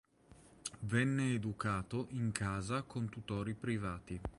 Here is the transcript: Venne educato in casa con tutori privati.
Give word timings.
Venne 0.79 1.31
educato 1.35 2.07
in 2.13 2.31
casa 2.31 2.81
con 2.81 3.07
tutori 3.07 3.53
privati. 3.53 4.19